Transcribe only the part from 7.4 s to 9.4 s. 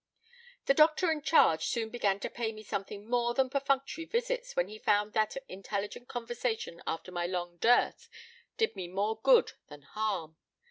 dearth did me more